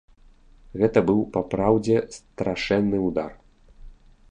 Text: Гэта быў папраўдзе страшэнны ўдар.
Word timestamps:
Гэта 0.83 0.99
быў 1.09 1.19
папраўдзе 1.35 1.97
страшэнны 2.17 2.97
ўдар. 3.07 3.31